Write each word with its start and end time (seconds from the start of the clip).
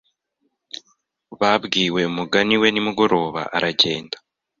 babwiwe 1.39 2.01
umugani 2.11 2.55
we 2.61 2.67
nimugoroba 2.71 3.41
aragenda 3.57 4.17